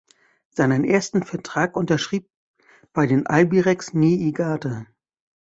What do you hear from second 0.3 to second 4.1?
Seinen ersten Vertrag unterschrieb bei den Albirex